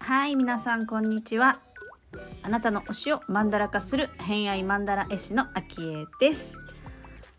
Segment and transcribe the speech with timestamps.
[0.00, 1.60] はい皆さんこんにちは。
[2.42, 6.58] あなたの推しをマンダラ化する偏愛マンダラ絵師のアキエです。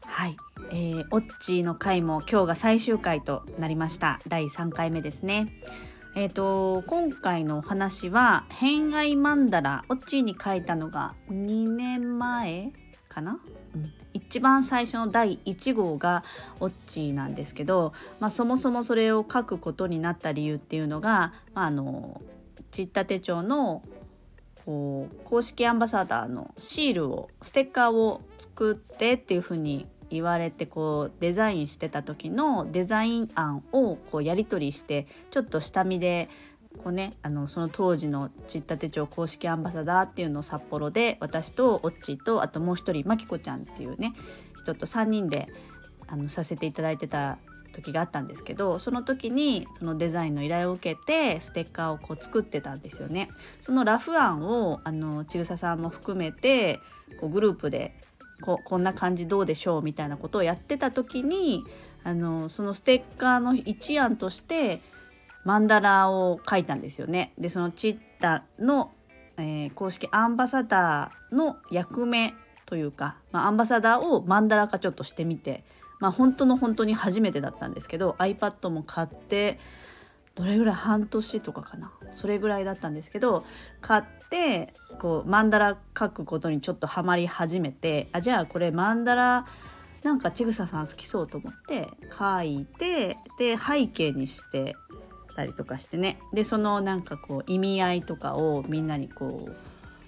[0.06, 0.38] はい、
[0.72, 4.20] えー、オッチーの回も今日が最終回となりました。
[4.28, 5.54] 第3回目ですね。
[6.16, 12.72] えーと、今回のお話は偏愛マンダラオッチーに書いたのが2年前
[13.14, 13.40] かな、
[13.76, 16.24] うん、一番最初の第1号が
[16.60, 22.22] オッチーなんですけど、まあ、そもそもそれを書くことになった理由っていうのが、まあ、あの
[22.72, 23.84] ちった手帳の
[24.66, 36.30] こう公式アンバサダーのシールをステッカーを作ってっていうふうに言われてこうデザインしてた時のデザイン案をこうやり取りしてちょっと下見で
[36.78, 44.14] こうねあのその当時のちった手帳公式アンバサダーっていうのを札幌で私とオッチーとあともう一人まきこちゃんっていうね
[44.62, 45.48] 人と3人で
[46.08, 47.38] あのさせていただいてた
[47.74, 53.30] 時があったんですけどその時にそのデザインの依頼を受けてステッカーをこう作ってたんですよね。
[53.60, 56.80] そのラフ案をあのちぐささんも含めて
[57.20, 57.96] こうグループで
[58.42, 61.64] ここんな感じどうでしょうみたいなことをやってた時に
[62.04, 64.82] あのそのステッカーの一案として
[65.44, 67.34] マンダラを書いたんですよね。
[67.38, 68.92] でそのチッタの、
[69.38, 72.34] えー、公式アンバサダーの役目
[72.66, 75.64] というか、まあ、アンバサダーをマンダラ化ちょっとしてみて、
[76.00, 79.60] まあ、本当の本当に初めてだったんですけど iPad も買って
[80.36, 81.92] どれぐらい半年とかかな？
[82.12, 83.46] それぐらいだったんですけど
[83.82, 89.46] 買ってこうマンダラ書くことにちょっとハマり始めてあじゃあこれマンダラ
[90.02, 94.76] なんかちぐささん好きそうと思って書いてで背景にして
[95.36, 96.20] たりとかしてね。
[96.34, 99.56] でそのなんかこう意味合いとかをみんなにこう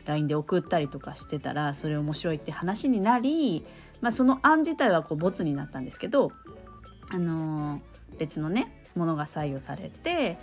[0.08, 3.66] LINE で送ったりとかしてたらそれ面白いって話になり、
[4.02, 6.32] まあ、その案自体はこうボツになったんですけど、
[7.10, 10.38] あのー、別のねものが採用されて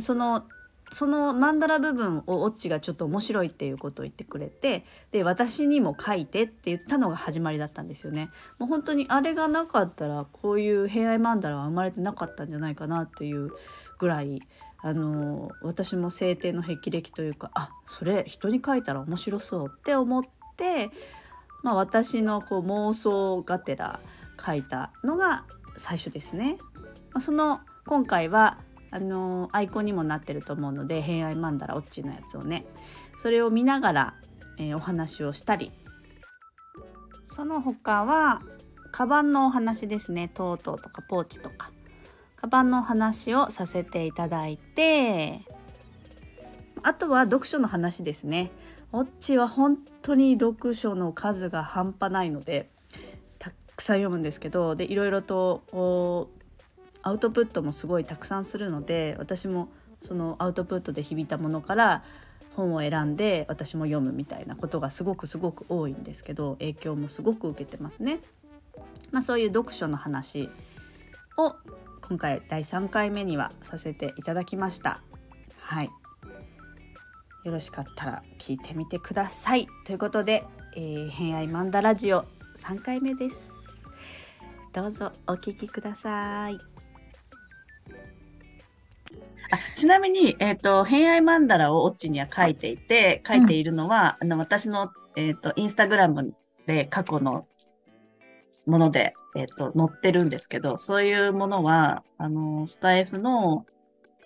[0.00, 0.44] その
[0.90, 8.30] そのマンダラ部分をオッチがちょっと面白いっていうことを言ってくれてで私にも書いてって言ったのが始まりだったんですよね。
[8.58, 13.50] もう本当にあれがなかったらこういう平愛マンダラは生まれてなかったんじゃないかなっていう
[13.98, 14.40] ぐらい
[14.78, 20.22] あの私も晴天の霹靂というかあそれ人に書いたら面白そうって思っ
[20.56, 20.90] て、
[21.64, 23.98] まあ、私のこう妄想がてら
[24.44, 25.44] 書いたのが
[25.76, 26.58] 最初ですね。
[27.12, 28.58] まあ、その今回は
[28.96, 32.64] あのアイコンにもなってると思うので「偏愛マンダラオッチ」のやつをね。
[33.18, 34.14] それを見ながら、
[34.58, 35.70] えー、お話をしたり。
[37.24, 38.40] その他は
[38.92, 40.28] カバンのお話ですね。
[40.32, 41.70] トートとかポーチとか。
[42.36, 45.42] カバンの話をさせていただいて
[46.82, 48.50] あとは読書の話ですね。
[48.92, 52.70] オッチは本当に読書の数が半端ないので
[53.38, 56.30] たくさん読むんですけどでいろいろと
[57.06, 59.68] アウトプットもすごいたくさんするので私も
[60.00, 62.02] そのアウトプットで響いたものから
[62.56, 68.18] 本を選んで私も読むみたいなことがすごくすごく多いんですけど影響もすごく受けてますね。
[69.12, 70.50] まあ、そういう読書の話
[71.38, 71.54] を
[72.00, 75.00] 今回第3回目にはさせていただきました。
[75.60, 75.90] はい。
[77.44, 79.68] よろしかったら聞いてみてください。
[79.84, 80.44] ということで、
[80.74, 82.24] えー、偏愛マンダラジオ
[82.56, 83.86] 3回目です。
[84.72, 86.75] どうぞお聞きください。
[89.50, 96.34] あちなみに、えっ、ー、と、偏愛マンダラをオッチには書いていて、書いているのは、うん、あの、私の、えっ、ー、と、インスタグラム
[96.66, 97.46] で過去の
[98.66, 103.64] もので、えっ、ー、と、載ってるんですけど、そういうものは、あの、スタイフの、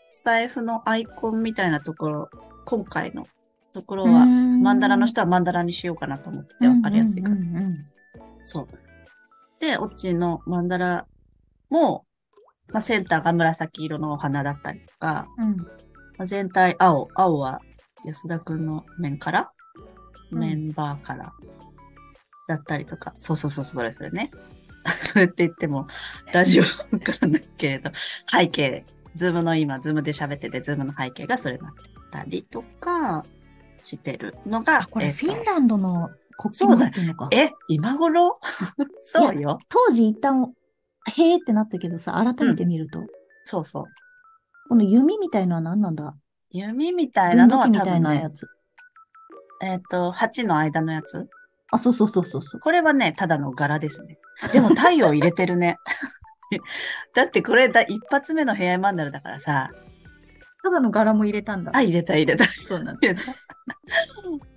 [0.08, 2.30] スタイフのアイコンみたいなところ、
[2.64, 3.26] 今回の
[3.72, 7.36] ところは、マンダラの人はマンダラにしようかなと思ってて、わかりやすいから。
[8.42, 8.68] そう。
[9.60, 11.06] で、オッチのマンダラ
[11.68, 12.04] も、
[12.72, 15.66] まあ、センターが紫色のお花だったりとか、うんま
[16.20, 17.60] あ、全体青、青は
[18.04, 19.52] 安田くんの面から、
[20.30, 21.32] メンバーから
[22.48, 24.30] だったりとか、そうそうそう、それそれね。
[25.00, 25.86] それって言っても、
[26.32, 26.68] ラジオか
[27.20, 27.90] らないけれど、
[28.30, 28.84] 背景、
[29.14, 31.80] Zoom の今、 Zoom で喋ってて、 Zoom の背景がそれになって
[32.10, 33.24] たりとか、
[33.82, 37.28] してるのが、これ、フィンランドの国旗になってるのか。
[37.32, 38.38] え、今頃？
[39.00, 39.58] そうよ。
[39.68, 40.52] 当時一旦、
[41.08, 43.00] へーってなったけどさ、改めて見ると。
[43.00, 43.06] うん、
[43.42, 43.84] そうそう。
[44.68, 46.14] この弓みたいのは何なんだ？
[46.50, 48.46] 弓みたいなのは多分、ね、みたいなやつ。
[49.62, 51.28] えっ、ー、と、8の間のやつ
[51.70, 52.60] あ、そうそうそうそうそう。
[52.60, 54.18] これはね、ただの柄ですね。
[54.52, 55.78] でも太陽入れてるね。
[57.14, 59.70] だってこれだ、一発目の部屋マンダルだからさ、
[60.62, 61.72] ただの柄も入れたんだ。
[61.74, 62.44] あ、入れた入れた。
[62.66, 63.00] そうなんだ。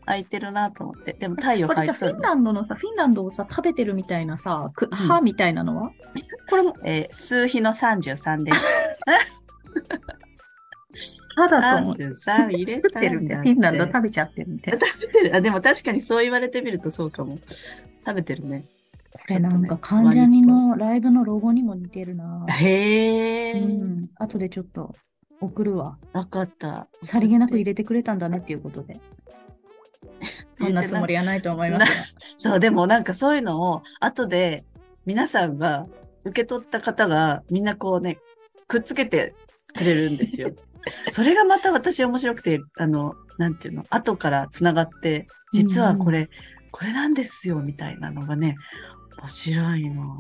[0.06, 1.14] 空いてるなと思って。
[1.14, 2.22] でも太陽これ入っとるじゃあフィン。
[2.22, 5.92] ランドのさ、フィンランドをさ、食べてるみたいなさ、くん歯みたいなのは？
[6.50, 6.76] これも？
[6.84, 8.62] えー数比の33です。
[11.36, 13.50] 歯だと思っ33入れたてるんだだって。
[13.50, 14.86] フィンランド食べちゃってるみたいな。
[14.86, 15.36] 食べてる。
[15.36, 17.40] あ、でも確かにそう言われてみるとそうかも。
[18.06, 18.66] 食べてるね。
[19.12, 22.46] これなんか関ジャニのライブのロゴにも似てるな。
[22.50, 24.10] へえ、うん。
[24.16, 24.94] 後でちょっと
[25.44, 25.98] 送るわ。
[26.14, 26.88] わかった。
[27.02, 29.00] さりげなく入れてくれたんだねっていうことで。
[30.54, 32.20] そんなつもりはないと思いますが。
[32.38, 34.64] そう、でもなんかそういうのを後で
[35.06, 35.88] 皆さんが
[36.24, 38.18] 受け取った方がみんなこうね、
[38.68, 39.36] くっつけて
[39.76, 40.52] くれるんですよ。
[41.12, 46.30] それがまた私面白くて、あの、なんていうの、後から繋がって、実はこれ、
[46.72, 48.58] これなんですよ、みたいなのがね、
[49.20, 50.18] 面白いの。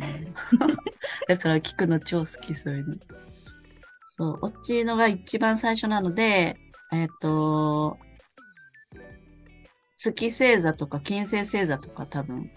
[1.28, 2.96] だから聞くの超好き、そういうの。
[4.15, 6.56] そう、おっちーのが一番最初なので、
[6.92, 7.98] えっ、と、
[9.98, 12.51] 月星座とか金星星座とか多分、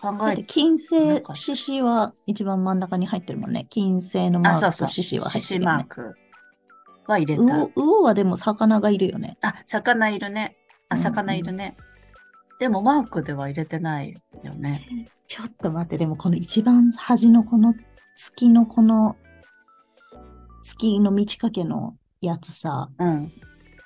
[0.00, 3.66] 考えて、金星獅子は一番真ん中に入ってるもんね。
[3.68, 5.76] 金星のマあ、ークと獅子は入獅子ってるよね。
[5.78, 6.14] マーク
[7.08, 7.70] は入れた魚。
[7.74, 9.36] 魚はでも魚がいるよね。
[9.42, 10.56] あ、魚いるね。
[10.90, 11.76] あ、うんうん魚いるね。
[12.60, 15.08] でもマークでは入れてないよね。
[15.26, 17.74] ちょっと待って、でもこの一番端のこの
[18.18, 19.16] 月のこの
[20.62, 23.32] 月の満ち欠けのやつさ、うん。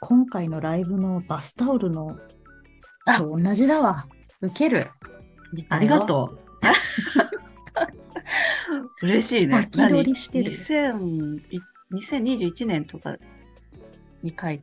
[0.01, 2.17] 今回のライブのバスタオルの
[3.05, 4.09] あと同じだわ。
[4.41, 4.91] 受ける。
[5.69, 6.39] ありがとう。
[9.07, 9.69] 嬉しいね。
[9.71, 11.61] 先取りしてる何？2000い
[11.93, 13.15] 2021年とか
[14.23, 14.63] に書い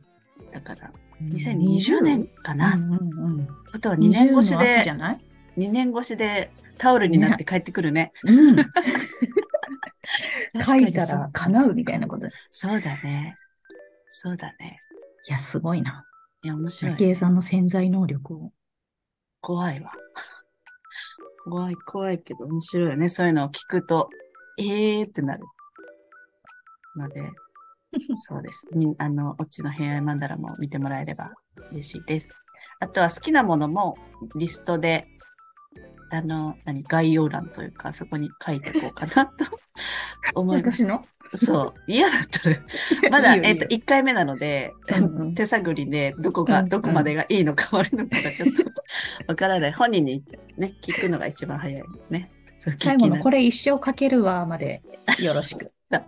[0.50, 0.90] たから、
[1.20, 1.24] う。
[1.24, 2.74] 2020年かな。
[2.74, 3.48] うんうんうん。
[3.72, 5.18] あとは2年越し20の秋でじ、ゃない
[5.56, 8.10] ？2年越しでタオルになって帰ってくるね。
[8.24, 8.56] うん。
[10.64, 12.26] 確書いたら叶うみたいなこと。
[12.26, 13.36] いそうだね。
[14.10, 14.78] そうだね。
[15.30, 16.04] や、すごいな。
[16.42, 16.96] いや、面白い。
[16.96, 18.52] 計算の潜在能力を。
[19.40, 19.92] 怖いわ。
[21.44, 23.08] 怖い、怖いけど面白いよね。
[23.08, 24.10] そういうのを聞くと、
[24.58, 25.44] えーってなる。
[26.96, 27.30] ので、
[28.28, 28.66] そうです。
[28.72, 31.32] みあの、オチの偏愛マンダラも見てもらえれば
[31.70, 32.34] 嬉しいです。
[32.80, 33.96] あとは好きなものも
[34.34, 35.06] リストで、
[36.10, 39.44] あの、何、概要欄というか、そこに書いていこうかなと
[40.34, 40.82] 思います。
[40.82, 41.04] 私の？
[41.34, 41.74] そう。
[41.86, 42.56] 嫌だったら、
[43.10, 48.70] まだ、えっと、1回目なので、うんうん手探りで、どこが、うんうんどこまでがいいのか悪いのかがちょっと
[49.28, 49.72] わからない。
[49.72, 50.24] 本人に
[50.56, 52.30] ね、聞くのが一番早いね。
[52.76, 53.38] 最後のこれ。
[53.38, 54.82] れ一生かけるわまで
[55.20, 55.72] よろしく。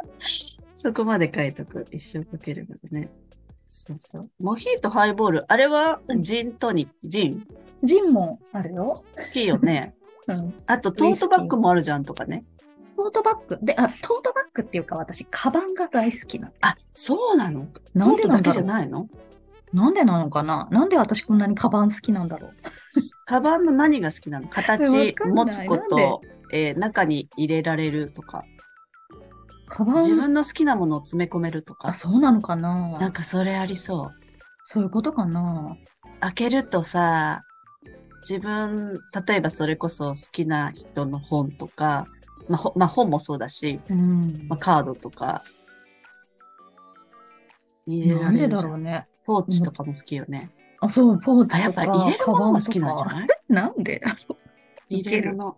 [0.74, 1.86] そこまで書いとく。
[1.90, 3.08] 一生かけるのでね。
[3.69, 4.28] そうそう。
[4.38, 5.44] モヒート、ハイボール。
[5.50, 7.46] あれは、ジントニック、ジン？
[7.82, 9.02] ジンもあるよ。
[9.16, 9.94] 好きよね。
[10.28, 10.54] うん。
[10.66, 12.44] あと、トートバッグもあるじゃんとかね。
[13.10, 13.58] トートバッグ。
[13.62, 16.54] で、あ、トートバッグっていうか私、カバンが大好きなの。
[16.60, 17.66] あ、そうなの？
[17.94, 18.62] なんでなんだろう。
[18.64, 19.08] ゃないの？
[19.72, 20.69] なんでなのかな？
[20.70, 22.52] なんで私こんなにカバン好きなんだろう。
[23.26, 24.46] カバンの何が好きなの？
[24.46, 26.20] わ形、持つこと、
[26.52, 28.44] えー中に入れられるとか、
[29.66, 29.96] カバン？
[29.98, 31.88] 自分の好きなものを詰め込めるとか。
[31.88, 32.98] あ、、そうなのかな？
[32.98, 34.10] んなかそれありそう。
[34.64, 35.76] そういうことかな？
[36.20, 37.43] 開けるとさ、
[38.28, 42.06] 自分、例えばそれこそ好きな人の本とか、
[42.48, 44.58] まあ、ほまあ、本もそうだし、うんまあ、。
[44.58, 45.42] カードとか、
[47.86, 48.62] 入れなんでられるじゃん。
[48.62, 49.06] だろうね。
[49.24, 50.50] ポーチとかも好きよね。
[50.80, 53.28] あ、そう、ポーあ、やっチとか、ぱ入れるものが好きなんじゃない？
[53.48, 54.00] なんで？
[54.00, 54.36] だろ
[54.88, 55.56] 入れるの。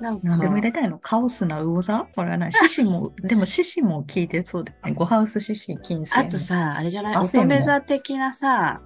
[0.00, 0.20] なんう。
[0.22, 0.98] なんでも入か、れたいの？
[0.98, 1.82] カオスな魚？
[1.82, 2.52] 座これはない。
[2.52, 4.92] 獅子も、 でも獅子も聞いてそうだよね。
[4.94, 6.14] ゴハウス獅子、金星。
[6.14, 7.16] あと、さ、あれじゃない？
[7.16, 8.80] 乙女座的なさ、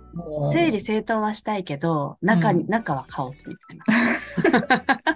[0.52, 5.15] 整理整頓はしたいけど、中に、うん中はカオスみたいな。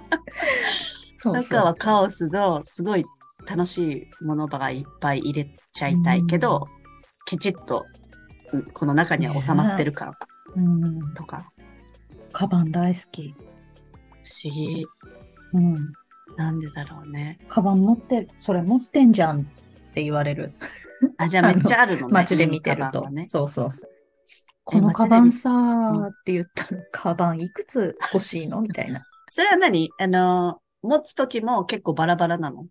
[1.29, 3.05] 中はカオスの、すごい
[3.47, 6.67] 楽しいものがいっぱい入れちゃいたいけど、
[7.25, 7.85] きちっと、
[8.53, 10.13] うんこの中には収まってるから
[10.55, 11.13] うん。
[11.13, 11.49] とか、
[12.33, 13.33] カバン大好き。
[14.23, 14.85] 不思議。
[15.53, 15.93] うん。
[16.35, 17.39] なんでだろうね。
[17.47, 19.43] カバン持ってる、それ持ってんじゃんっ
[19.93, 20.53] て言われる。
[21.17, 22.13] あ、じゃあめっちゃあるのね。
[22.13, 23.09] 街で見てると。
[23.09, 23.25] ね。
[23.27, 23.89] そうそうそう。
[23.89, 23.95] え
[24.63, 28.61] このカバンさうんーって言ったら、カバンいくつ欲しいの？
[28.61, 29.05] みたいな。
[29.29, 29.89] それは何？
[29.97, 32.65] あの、持つときも結構バラバラなの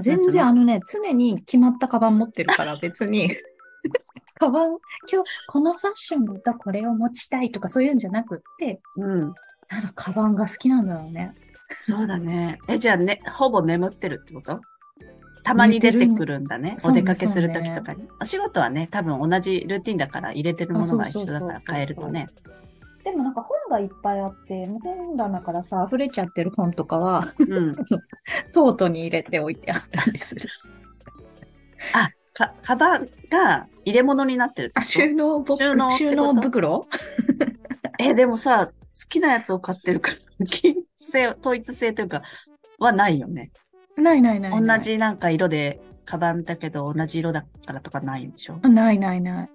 [0.00, 3.30] 全然あのね、常に決まったカバン持ってるから 別に、
[4.38, 4.76] カバン、
[5.10, 9.34] 今日このファッションだとこれを持ちたいとかそういうんじゃなくって、うん。
[9.68, 11.34] ただカバンが好きなんだろうね。
[11.80, 12.58] そうだね。
[12.68, 14.60] え、じゃあね、ほぼ眠ってるってこと？
[15.42, 16.74] たまに出てくるんだね。
[16.78, 18.08] そうねお出かけするときとかに。
[18.20, 22.26] お仕事はね、多分同じルーティンだから入れてるものが一緒だからあそうそうそうそう変えるとね。
[23.06, 27.76] でもなんか本がいっぱいあって、本棚からさ、溢れちゃってる本とかは、うん。
[28.52, 30.48] トートに入れておいてあったりする。
[32.32, 36.88] か、カバンが入れ物になってるって収納収納収納袋？
[38.00, 38.72] え、でもさ、好
[39.08, 40.10] きなやつを買ってるか
[40.40, 42.22] ら、金性、統一性というか、
[42.80, 43.52] はないよね。
[43.96, 44.78] ないないないない。
[44.78, 44.82] 同。
[44.82, 48.58] じなんか色で、カバンだけど同じ色だからとかないんでしょ？
[48.68, 49.50] ないないない。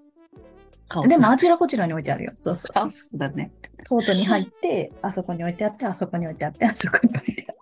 [1.07, 2.33] でもあちらこちらに置いてあるよ。
[2.37, 2.91] そうそうカオそう。
[2.91, 3.51] スだね。
[3.85, 7.61] トートに入って、 あそこに置いてあって、あそこに置いてあって、あそこに置いてあって。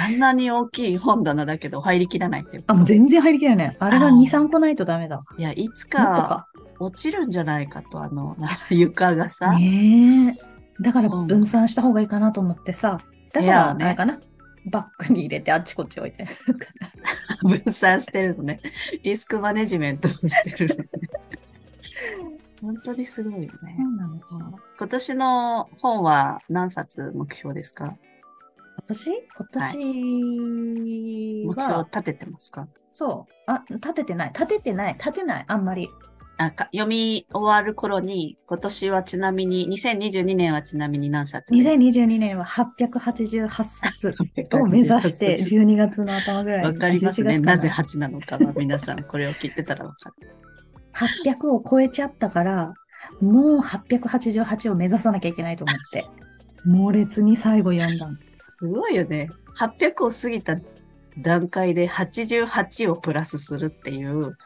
[0.00, 3.76] あんなに大きい本棚だけど入りきらないっていうかあ、もう全然入りきらない。
[3.78, 5.16] あれがあ2、ー3個ないとダメだ。
[5.16, 6.48] もいや、いつかか。
[6.80, 9.52] 落ちるんじゃないかと、あの、な 床がさ。
[9.58, 10.82] ねえ。
[10.82, 13.00] だから分散した方がいいかなと思ってさ。
[13.32, 14.20] だから、あれかな。
[14.66, 16.26] バッグに入れてあっちこっち置いて。
[17.42, 18.60] 分散してるのね。
[19.02, 20.88] リスクマネジメントをしてるのね。
[22.60, 23.48] 本当にすごいよね。
[23.78, 24.58] そうなんですよ。
[24.78, 27.84] 今年の本は何冊目標ですか？
[27.86, 27.96] 今
[28.86, 29.78] 年今年
[31.46, 32.68] 目標は、立ててますか？
[32.90, 33.32] そう。
[33.46, 34.28] あ、立ててない。
[34.32, 34.94] 立ててない。
[34.94, 35.44] 立てない。
[35.46, 35.88] あんまり。
[36.40, 44.14] あか読み終わる頃に、今年はちなみに、2022年はちなみに何冊2022年は888冊
[44.52, 46.66] を目指して、12月の頭ぐらいに。
[46.66, 47.40] わかります11ね。
[47.40, 50.28] なぜ8なのかは皆さんこれを聞いてたらわかる。
[50.98, 52.74] 800を超えちゃったから、
[53.20, 56.04] もう888を目指さなきゃいけないと思って、
[56.66, 58.16] 猛烈に最後読んだの。
[58.38, 59.30] すごいよね。
[59.56, 60.56] 800を過ぎた
[61.18, 64.36] 段階で88をプラスするっていう、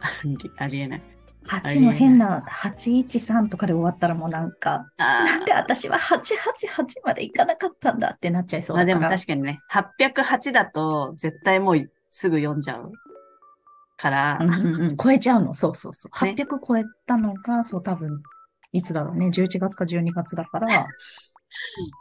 [0.58, 1.02] ありえない。
[1.46, 9.18] 8の変な813とかで終わったらもうなんか、あなんで私は888までいかなかったんだってなっちゃいそうまあでもだから。
[9.18, 12.92] 確かにね、808だと絶対もうすぐ読んじゃう
[13.96, 15.54] から、うんうんうん超えちゃうの？
[15.54, 16.24] そうそうそう。
[16.24, 18.22] ね800超えたのが、そう多分、
[18.72, 19.26] いつだろうね。
[19.26, 20.86] 11月か12月だから、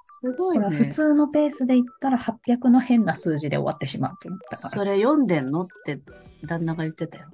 [0.01, 0.89] すごいほら、普ね。
[0.89, 4.69] 通のペースで言ったら800の変な数字で終わってしまうと思ったから。
[4.69, 5.63] それ読んでんの？
[5.63, 5.99] って
[6.43, 7.25] 旦那が言ってたよ。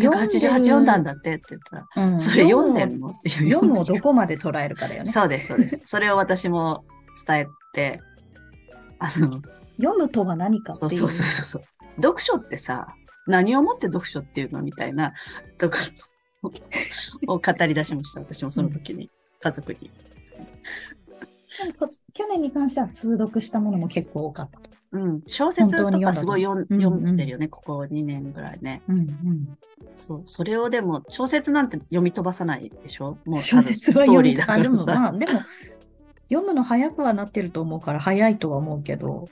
[0.00, 3.08] 読んでる888読んだんだってって言ったら、うんそれ読んでんの？
[3.08, 5.10] っていう読むをどこまで捉えるかだよね。
[5.10, 5.82] そうです、そうです。
[5.84, 6.84] それを私も
[7.26, 8.00] 伝えて、
[8.98, 9.42] あの、
[9.78, 10.90] 読むとは何かっていう。
[10.90, 11.62] そうそうそうそう。
[12.02, 12.86] 読書ってさ、
[13.26, 15.12] 何をもって読書っていうのみたいな
[15.58, 15.76] とこ
[16.42, 16.52] ろ
[17.34, 18.20] を語り出しました。
[18.20, 19.90] 私もその時に、家族に。
[22.12, 24.70] 去年に関しては通読したものも結構多かったと。
[24.92, 25.22] うん。
[25.26, 28.82] 小説とかすごい読ん本当に読んだの読んでるよね、ここ2年ぐらいね。
[28.88, 29.58] うんうん。
[29.96, 30.22] そう。
[30.26, 33.18] それをでも、小説なんて読み飛ばさないでしょ？
[33.24, 35.08] もう小説はストーリーだからあでもまさ。
[35.08, 35.40] あ、でも、
[36.28, 39.28] 読むの早くはなってると思うから、早いとは思うけど、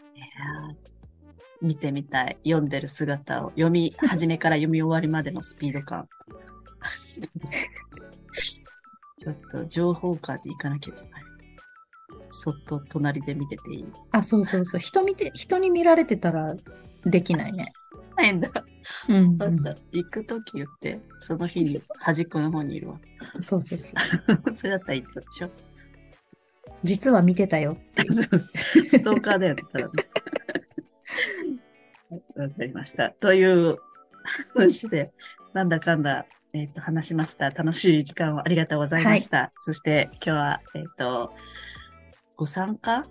[1.65, 2.39] 見てみたい。
[2.45, 3.51] 読んでる姿を。
[3.51, 6.09] 読み始めから読み終わりまでのスピード感。
[9.19, 11.25] ちょっと情報館に行かなきゃいけない。
[12.31, 13.87] そっと隣で見てていい。
[14.11, 14.81] あ、そうそうそう。
[14.81, 16.55] 人見て、人に見られてたら
[17.07, 17.67] できないね。
[18.17, 18.51] ないんだ。
[19.09, 23.01] うん、あんた、行くとき言って、その日に端っこの方にいるわ。
[23.41, 23.95] そうそうそ
[24.49, 24.53] う。
[24.55, 25.51] それだったらいいってことでしょ
[26.83, 27.77] 実は見てたよ。
[27.97, 29.63] そうそうストーカーだよね、
[32.11, 33.11] わかりました。
[33.11, 33.79] という
[34.53, 35.13] 話で、
[35.53, 37.51] なんだかんだ、えっ、と、話しました。
[37.51, 39.53] 楽しい時間をありがとうございました。
[39.59, 41.33] そして、今日は、えっ、と、
[42.37, 43.07] ご参加、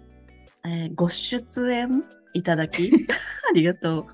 [0.66, 2.90] えーご出演いただき、
[3.50, 4.06] ありがとう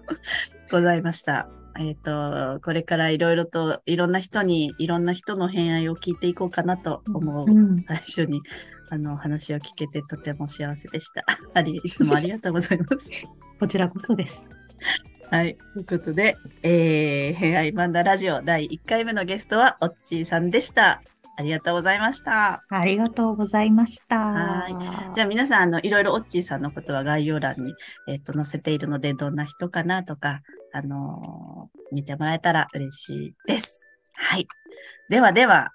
[0.72, 1.48] ございました。
[1.80, 8.42] えっ、と、これからいろいろと、いろんな人に、いろんな人の偏愛を聞いていこうかなと思う、うん最初に、
[8.90, 11.24] あの、話を聞けてとても幸せでした。
[11.54, 13.24] あり、いつもありがとうございます。
[13.60, 14.44] こちらこそです。
[15.30, 15.58] はい。
[15.74, 21.02] ということで、えー、偏愛マンダラジオ第1回目のゲストは、おっちーさんでした。
[21.38, 22.64] ありがとうございました。
[22.70, 24.18] ありがとうございました。
[24.20, 27.74] はじゃあ皆さん、あの、いろいろオッチーさんのことは概要欄に、
[28.08, 30.42] えっ、と、載せているので、どんな人かなとか、
[30.74, 33.92] あのー見てもらえたら嬉しいです。
[34.14, 34.48] はい。
[35.10, 35.72] ではでは、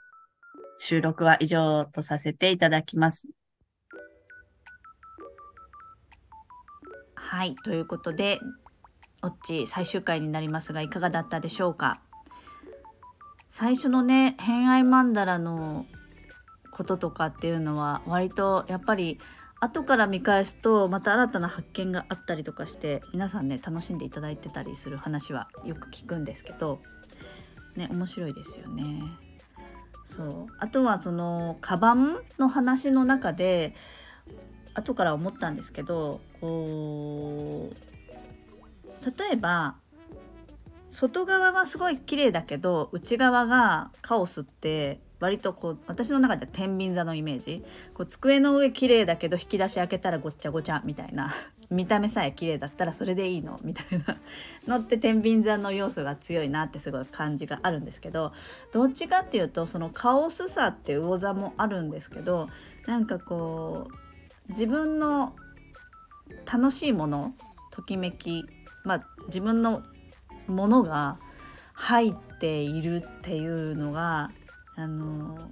[0.79, 3.29] 収録は以上とさせていただきます。
[7.15, 7.55] はい。
[7.65, 8.39] ということで、
[9.25, 12.01] オッチ最終回になりますが、いかがだったでしょうか？
[13.49, 15.87] 最初のね、偏愛マンダラの
[16.73, 19.19] こととかっていうのは割とやっぱり
[19.61, 26.81] 後から見返すとまた新たな発見があったりとかして皆さんね楽しんでいただいてたりする話はよく聞くんですけど
[27.77, 29.01] ね面白いですよね。
[30.05, 33.75] そうあとはそのカバンの話の中で
[34.75, 37.94] 後から思ったんですけどこう
[39.05, 39.77] 例えば
[40.89, 47.65] 外側はすごい綺麗だけど内側がカオスって割とこう私の中では天秤座のイメージ。
[47.95, 51.33] こう机の上綺麗だけど引き出し開けたらごっちゃごちゃみたいな。
[51.71, 53.59] 見た目さえ綺麗だったらそれでいいの？
[53.63, 54.19] みたいな。
[54.69, 58.33] のって天秤座の要素が強いなってすごい感じがあるんですけど
[58.71, 62.51] どっちかっていうとそのカオスさって魚座もあるんですけど
[62.87, 65.35] なんかこう自分の
[66.45, 67.35] 楽しいもの
[67.71, 68.45] ときめき
[68.85, 69.83] まあ自分の
[70.47, 71.19] ものが
[71.73, 74.31] 入っているっていうのが
[74.77, 75.51] あの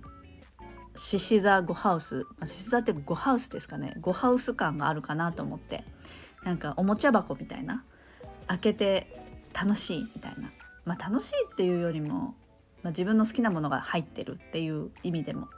[0.94, 2.26] 獅子座5ハウス。
[2.44, 3.94] 獅子座って5ハウスですかね。
[4.00, 5.84] 5ハウス感があるかなと思って。
[6.44, 7.84] なんかおもちゃ箱みたいな。
[8.46, 9.06] 開けて
[9.54, 10.52] 楽しいみたいな。
[10.84, 12.34] まあ楽しいっていうよりも
[12.82, 15.48] まあ、自分の好きなものが入ってるっていう意味でも、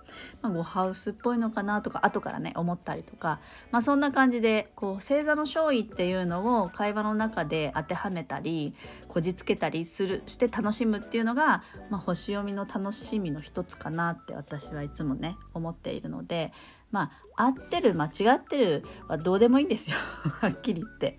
[0.42, 3.40] まあ、ゴハウスっぽいのかなとか後からね思ったりとか、
[3.70, 8.74] まあ、そんな感じでこう星座の勝意っていうのを会話の中で当てはめたり
[9.08, 16.52] こじつけたりするして楽しむっていうのが、まあ、星読みの楽しみの一つかなって私はいつもね思っているので
[16.90, 19.96] まあ合ってる間違ってるはどうでもいいんですよ
[20.40, 21.18] はっきり言って。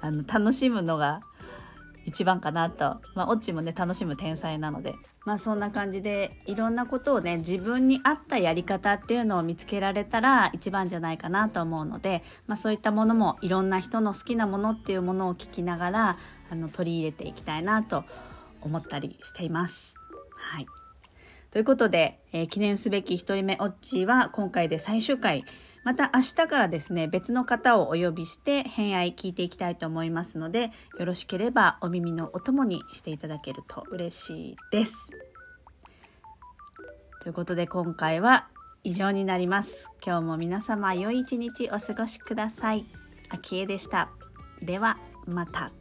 [0.00, 1.20] あの楽しむのが
[2.06, 4.94] 一番かなと、まあ、オッチもね楽しむ天才なので。
[5.24, 18.04] まあそんな感じでいろんなことをね自分に合ったやり方っていうのを見つけられたら一番じゃないかなと思うので、まあ、そういったものもいろんな人の好きなものっていうものを聞きながらあの取り入れていきたいなと
[18.60, 19.96] 思ったりしています。
[20.36, 20.66] はい。
[21.56, 25.42] ということで、えー、記念すべき1人目オッチーは今回で最終回
[25.84, 35.16] また明日からですね、別の方をお呼びして偏愛聞いていきたいと思いますので、よろしければお耳のお供にしていただけると嬉しいです。
[37.22, 38.48] ということで今回は
[38.84, 39.88] 以上になります。
[40.04, 42.84] 今日も皆様良い一日お過ごしください。
[43.30, 44.10] あきえでした。
[44.60, 45.72] ではまた。